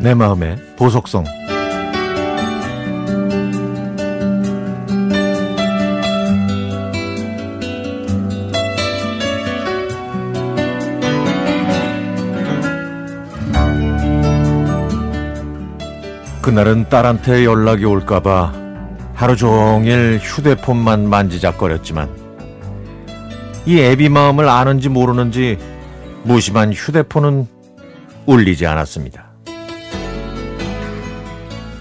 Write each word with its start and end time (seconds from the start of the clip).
내 0.00 0.14
마음의 0.14 0.56
보석성 0.76 1.24
그날은 16.40 16.88
딸한테 16.88 17.44
연락이 17.44 17.84
올까봐 17.84 18.54
하루 19.14 19.36
종일 19.36 20.18
휴대폰만 20.22 21.06
만지작거렸지만 21.10 22.08
이 23.66 23.78
애비 23.78 24.08
마음을 24.08 24.48
아는지 24.48 24.88
모르는지 24.88 25.58
무심한 26.24 26.72
휴대폰은 26.72 27.46
울리지 28.24 28.66
않았습니다. 28.66 29.29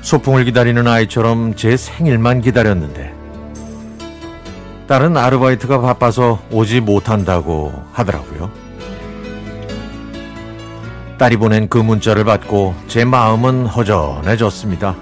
소풍을 0.10 0.44
기다리는 0.46 0.88
아이처럼 0.88 1.54
제 1.54 1.78
생일만 1.78 2.42
기다렸는데 2.42 3.14
딸은 4.88 5.16
아르바이트가 5.16 5.82
바빠서 5.82 6.42
오지 6.50 6.80
못한다고 6.80 7.72
하더라고요. 7.94 8.50
딸이 11.20 11.38
보낸 11.38 11.70
그 11.70 11.78
문자를 11.78 12.24
받고 12.24 12.74
제 12.88 13.06
마음은 13.06 13.68
허전해졌습니다. 13.68 14.96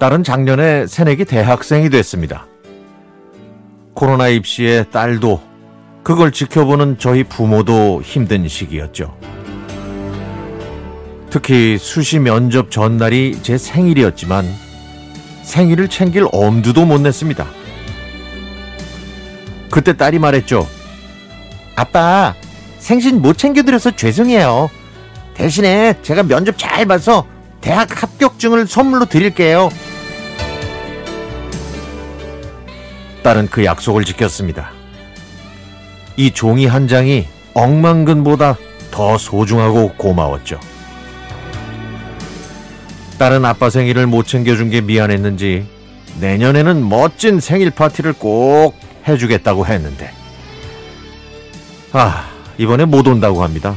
딸은 0.00 0.24
작년에 0.24 0.88
새내기 0.88 1.26
대학생이 1.26 1.90
됐습니다. 1.90 2.48
코로나 3.94 4.26
입시에 4.26 4.82
딸도 4.90 5.40
그걸 6.02 6.32
지켜보는 6.32 6.98
저희 6.98 7.22
부모도 7.22 8.02
힘든 8.02 8.48
시기였죠. 8.48 9.16
특히 11.30 11.76
수시 11.78 12.18
면접 12.18 12.70
전날이 12.70 13.38
제 13.42 13.58
생일이었지만 13.58 14.46
생일을 15.42 15.88
챙길 15.88 16.26
엄두도 16.32 16.86
못 16.86 17.00
냈습니다. 17.00 17.46
그때 19.70 19.96
딸이 19.96 20.18
말했죠. 20.18 20.66
아빠, 21.76 22.34
생신 22.78 23.20
못 23.20 23.36
챙겨드려서 23.36 23.94
죄송해요. 23.96 24.70
대신에 25.34 25.94
제가 26.02 26.22
면접 26.22 26.56
잘 26.56 26.86
봐서 26.86 27.26
대학 27.60 28.02
합격증을 28.02 28.66
선물로 28.66 29.04
드릴게요. 29.06 29.68
딸은 33.22 33.48
그 33.50 33.64
약속을 33.64 34.04
지켰습니다. 34.04 34.70
이 36.16 36.30
종이 36.30 36.66
한 36.66 36.88
장이 36.88 37.26
억만근보다 37.54 38.56
더 38.90 39.18
소중하고 39.18 39.92
고마웠죠. 39.94 40.58
딸은 43.18 43.44
아빠 43.44 43.68
생일을 43.68 44.06
못 44.06 44.26
챙겨준 44.26 44.70
게 44.70 44.80
미안했는지 44.80 45.66
내년에는 46.20 46.88
멋진 46.88 47.40
생일 47.40 47.70
파티를 47.70 48.12
꼭 48.12 48.74
해주겠다고 49.06 49.66
했는데 49.66 50.12
아 51.92 52.28
이번에 52.58 52.84
못 52.84 53.06
온다고 53.06 53.42
합니다. 53.42 53.74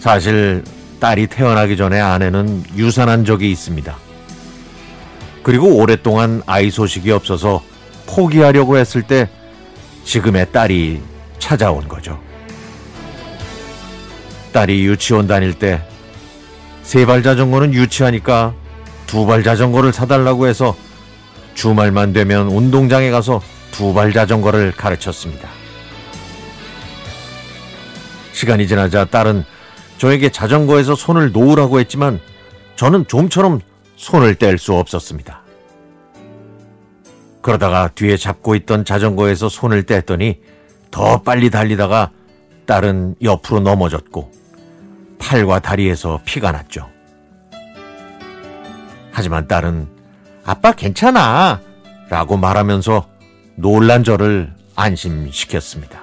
사실 0.00 0.62
딸이 1.00 1.28
태어나기 1.28 1.76
전에 1.76 2.00
아내는 2.00 2.62
유산한 2.76 3.24
적이 3.24 3.50
있습니다. 3.52 3.96
그리고 5.42 5.76
오랫동안 5.76 6.42
아이 6.46 6.70
소식이 6.70 7.10
없어서 7.10 7.62
포기하려고 8.06 8.76
했을 8.76 9.02
때 9.02 9.28
지금의 10.04 10.52
딸이 10.52 11.00
찾아온 11.38 11.88
거죠. 11.88 12.20
딸이 14.52 14.84
유치원 14.84 15.26
다닐 15.26 15.54
때 15.54 15.80
세발 16.84 17.22
자전거는 17.22 17.74
유치하니까 17.74 18.54
두 19.06 19.26
발 19.26 19.42
자전거를 19.42 19.92
사달라고 19.92 20.46
해서 20.46 20.76
주말만 21.54 22.12
되면 22.12 22.48
운동장에 22.48 23.10
가서 23.10 23.40
두 23.72 23.92
발 23.94 24.12
자전거를 24.12 24.72
가르쳤습니다. 24.72 25.48
시간이 28.32 28.66
지나자 28.68 29.04
딸은 29.04 29.44
저에게 29.98 30.30
자전거에서 30.30 30.94
손을 30.94 31.32
놓으라고 31.32 31.80
했지만 31.80 32.20
저는 32.76 33.06
좀처럼 33.06 33.60
손을 33.96 34.34
뗄 34.34 34.58
수 34.58 34.74
없었습니다. 34.74 35.42
그러다가 37.40 37.88
뒤에 37.94 38.16
잡고 38.16 38.54
있던 38.56 38.84
자전거에서 38.84 39.48
손을 39.48 39.84
뗐더니 39.84 40.38
더 40.90 41.22
빨리 41.22 41.50
달리다가 41.50 42.10
딸은 42.66 43.16
옆으로 43.22 43.60
넘어졌고 43.60 44.32
팔과 45.24 45.60
다리에서 45.60 46.20
피가 46.26 46.52
났죠. 46.52 46.90
하지만 49.10 49.48
딸은 49.48 49.88
아빠 50.44 50.72
괜찮아 50.72 51.60
라고 52.10 52.36
말하면서 52.36 53.08
놀란 53.56 54.04
저를 54.04 54.52
안심시켰습니다. 54.76 56.02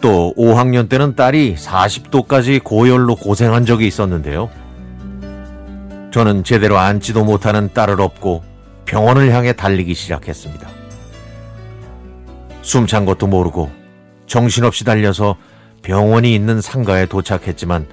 또 0.00 0.34
5학년 0.36 0.88
때는 0.88 1.14
딸이 1.14 1.54
40도까지 1.54 2.62
고열로 2.64 3.14
고생한 3.14 3.64
적이 3.64 3.86
있었는데요. 3.86 4.50
저는 6.10 6.42
제대로 6.42 6.78
앉지도 6.78 7.24
못하는 7.24 7.72
딸을 7.72 8.00
업고 8.00 8.42
병원을 8.86 9.32
향해 9.32 9.52
달리기 9.52 9.94
시작했습니다. 9.94 10.68
숨찬 12.62 13.04
것도 13.04 13.28
모르고 13.28 13.70
정신없이 14.26 14.84
달려서 14.84 15.36
병원이 15.84 16.34
있는 16.34 16.60
상가에 16.60 17.06
도착했지만 17.06 17.86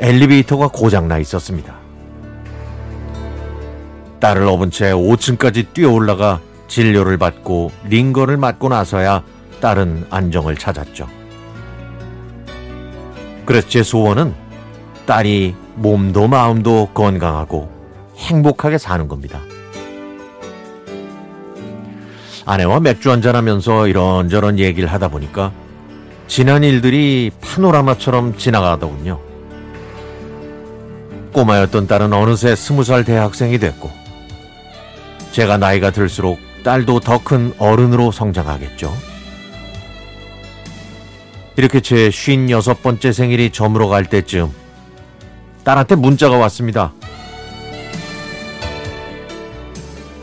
엘리베이터가 0.00 0.68
고장나 0.68 1.18
있었습니다. 1.18 1.76
딸을 4.20 4.46
업은 4.46 4.70
채 4.70 4.92
5층까지 4.92 5.72
뛰어 5.72 5.92
올라가 5.92 6.40
진료를 6.66 7.16
받고 7.16 7.70
링거를 7.84 8.36
맞고 8.36 8.68
나서야 8.68 9.22
딸은 9.60 10.06
안정을 10.10 10.56
찾았죠. 10.56 11.08
그래서 13.46 13.68
제 13.68 13.82
소원은 13.82 14.34
딸이 15.06 15.54
몸도 15.76 16.28
마음도 16.28 16.88
건강하고 16.92 17.70
행복하게 18.16 18.78
사는 18.78 19.06
겁니다. 19.06 19.40
아내와 22.44 22.80
맥주 22.80 23.10
한잔하면서 23.12 23.86
이런저런 23.86 24.58
얘기를 24.58 24.90
하다 24.90 25.08
보니까 25.08 25.52
지난 26.28 26.62
일들이 26.62 27.30
파노라마처럼 27.40 28.36
지나가더군요. 28.36 29.18
꼬마였던 31.32 31.86
딸은 31.86 32.12
어느새 32.12 32.54
스무 32.54 32.84
살 32.84 33.04
대학생이 33.04 33.58
됐고, 33.58 33.90
제가 35.32 35.56
나이가 35.56 35.90
들수록 35.90 36.38
딸도 36.62 37.00
더 37.00 37.18
큰 37.18 37.54
어른으로 37.58 38.12
성장하겠죠. 38.12 38.94
이렇게 41.56 41.80
제 41.80 42.08
56번째 42.08 43.12
생일이 43.12 43.50
저물어 43.50 43.88
갈 43.88 44.04
때쯤 44.04 44.52
딸한테 45.64 45.96
문자가 45.96 46.36
왔습니다. 46.36 46.92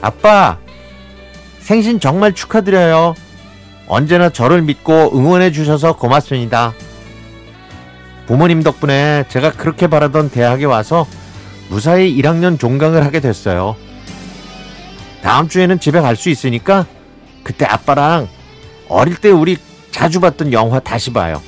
아빠, 0.02 0.58
생신 1.60 2.00
정말 2.00 2.34
축하드려요. 2.34 3.16
언제나 3.88 4.30
저를 4.30 4.62
믿고 4.62 5.12
응원해 5.16 5.52
주셔서 5.52 5.94
고맙습니다. 5.96 6.74
부모님 8.26 8.64
덕분에 8.64 9.26
제가 9.30 9.52
그렇게 9.52 9.88
바라던 9.88 10.30
대학에 10.30 10.66
와서 10.66 11.06
무사히 11.70 12.16
1학년 12.20 12.60
종강을 12.60 13.04
하게 13.06 13.20
됐어요. 13.20 13.76
다음 15.22 15.48
주에는 15.48 15.80
집에 15.80 16.02
갈 16.02 16.16
수 16.16 16.30
있으니까 16.30 16.86
그때 17.44 17.66
아빠랑 17.66 18.28
어릴 18.90 19.16
때 19.18 19.30
우리 19.30 19.58
자주 19.92 20.20
봤던 20.20 20.54
영화 20.54 20.80
다시 20.80 21.12
봐요. 21.14 21.42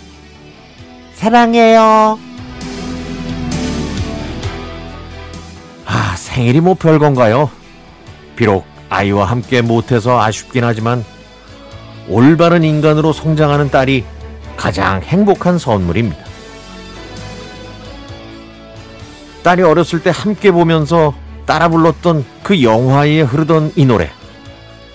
사랑해요. 1.15 2.19
아, 5.85 6.15
생일이 6.15 6.59
뭐 6.61 6.75
별건가요? 6.75 7.49
비록 8.35 8.65
아이와 8.89 9.25
함께 9.25 9.61
못해서 9.61 10.21
아쉽긴 10.21 10.63
하지만 10.63 11.03
올바른 12.09 12.63
인간으로 12.63 13.13
성장하는 13.13 13.69
딸이 13.69 14.03
가장 14.55 15.01
행복한 15.01 15.57
선물입니다. 15.57 16.25
딸이 19.43 19.61
어렸을 19.61 20.01
때 20.01 20.11
함께 20.13 20.51
보면서 20.51 21.13
따라 21.45 21.69
불렀던 21.69 22.25
그 22.43 22.61
영화에 22.63 23.21
흐르던 23.21 23.73
이 23.75 23.85
노래. 23.85 24.09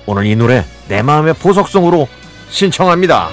오늘 0.06 0.26
이 0.26 0.36
노래 0.36 0.64
내 0.88 1.02
마음의 1.02 1.34
보석성으로 1.34 2.08
신청합니다. 2.50 3.28